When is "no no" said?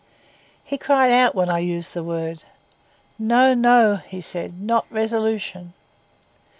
3.19-3.97